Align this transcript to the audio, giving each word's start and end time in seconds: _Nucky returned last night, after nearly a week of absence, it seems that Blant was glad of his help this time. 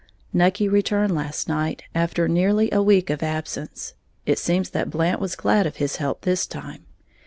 _Nucky 0.33 0.67
returned 0.67 1.13
last 1.13 1.47
night, 1.47 1.83
after 1.93 2.27
nearly 2.27 2.71
a 2.71 2.81
week 2.81 3.11
of 3.11 3.21
absence, 3.21 3.93
it 4.25 4.39
seems 4.39 4.71
that 4.71 4.89
Blant 4.89 5.21
was 5.21 5.35
glad 5.35 5.67
of 5.67 5.75
his 5.75 5.97
help 5.97 6.21
this 6.21 6.47
time. 6.47 6.87